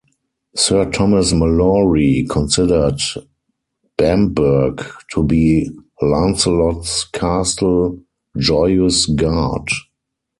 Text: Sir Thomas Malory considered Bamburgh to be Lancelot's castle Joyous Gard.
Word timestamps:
Sir 0.55 0.89
Thomas 0.89 1.31
Malory 1.31 2.25
considered 2.27 2.99
Bamburgh 3.99 4.83
to 5.11 5.21
be 5.21 5.69
Lancelot's 6.01 7.03
castle 7.05 7.99
Joyous 8.35 9.05
Gard. 9.05 9.67